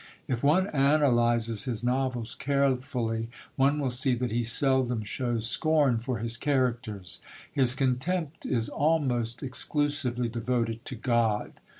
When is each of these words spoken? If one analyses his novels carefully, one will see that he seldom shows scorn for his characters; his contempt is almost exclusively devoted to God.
If 0.27 0.41
one 0.41 0.65
analyses 0.65 1.65
his 1.65 1.83
novels 1.83 2.33
carefully, 2.33 3.29
one 3.55 3.77
will 3.79 3.91
see 3.91 4.15
that 4.15 4.31
he 4.31 4.43
seldom 4.43 5.03
shows 5.03 5.45
scorn 5.47 5.99
for 5.99 6.17
his 6.17 6.37
characters; 6.37 7.19
his 7.51 7.75
contempt 7.75 8.43
is 8.43 8.67
almost 8.67 9.43
exclusively 9.43 10.27
devoted 10.27 10.83
to 10.85 10.95
God. 10.95 11.51